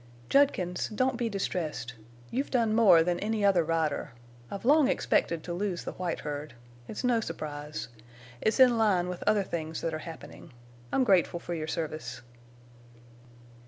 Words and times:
"Judkins, 0.29 0.89
don't 0.89 1.15
be 1.15 1.29
distressed. 1.29 1.93
You've 2.31 2.49
done 2.49 2.73
more 2.73 3.03
than 3.03 3.19
any 3.19 3.45
other 3.45 3.63
rider. 3.63 4.13
I've 4.49 4.65
long 4.65 4.87
expected 4.87 5.43
to 5.43 5.53
lose 5.53 5.83
the 5.83 5.91
white 5.91 6.21
herd. 6.21 6.55
It's 6.87 7.03
no 7.03 7.21
surprise. 7.21 7.87
It's 8.41 8.59
in 8.59 8.79
line 8.79 9.09
with 9.09 9.21
other 9.27 9.43
things 9.43 9.81
that 9.81 9.93
are 9.93 9.99
happening. 9.99 10.53
I'm 10.91 11.03
grateful 11.03 11.39
for 11.39 11.53
your 11.53 11.67
service." 11.67 12.23